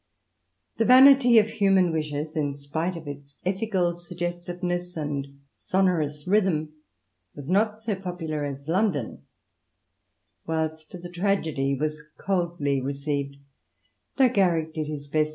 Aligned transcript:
The 0.77 0.85
"Vanity 0.85 1.37
of 1.37 1.47
Human 1.47 1.91
Wishes," 1.91 2.35
in 2.35 2.55
spite 2.55 2.95
of 2.95 3.07
its 3.07 3.35
ethical 3.45 3.95
suggestiveness 3.95 4.97
and 4.97 5.27
sonorous 5.53 6.25
rhythm, 6.25 6.73
was 7.35 7.47
not 7.51 7.83
so 7.83 7.93
popular 7.93 8.43
as 8.43 8.67
"London;" 8.67 9.21
whilst 10.47 10.89
the 10.99 11.07
tragedy 11.11 11.75
was 11.79 12.01
coldly 12.17 12.81
received, 12.81 13.37
though 14.17 14.29
Garrick 14.29 14.73
did 14.73 14.87
his 14.87 15.01
best 15.01 15.17
INTRODUCTION. 15.19 15.29